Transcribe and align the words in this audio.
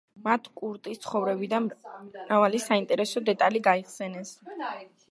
მათ 0.27 0.47
კურტის 0.61 1.01
ცხოვრებიდან 1.03 1.67
მრავალი 2.15 2.63
საინტერესო 2.65 3.25
დეტალი 3.31 3.65
გაიხსენეს. 3.71 4.35